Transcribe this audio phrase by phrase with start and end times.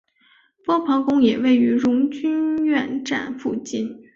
[0.65, 4.01] 波旁宫也位于荣军院站附近。